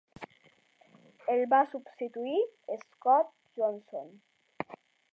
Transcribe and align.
el 1.33 1.43
va 1.51 1.59
substituïr 1.75 2.41
Scott 2.87 3.33
Johnson. 3.63 4.13